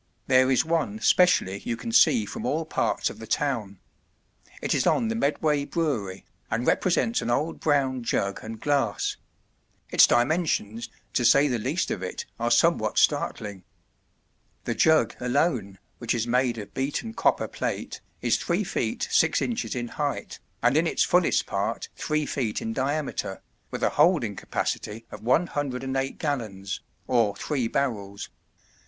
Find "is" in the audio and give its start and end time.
0.49-0.65, 4.73-4.87, 16.15-16.25, 18.23-18.37